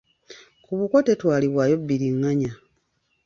Ku 0.63 0.71
buko 0.79 0.95
tetwalibwayo 1.07 1.75
bbiringanya. 1.81 2.51